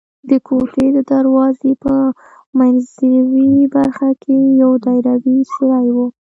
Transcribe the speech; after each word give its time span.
د 0.29 0.31
کوټې 0.47 0.87
د 0.95 0.99
دروازې 1.11 1.71
په 1.83 1.93
منځوۍ 2.57 3.53
برخه 3.75 4.09
کې 4.23 4.35
یو 4.61 4.71
دایروي 4.85 5.37
سوری 5.53 5.89
و. 5.95 5.97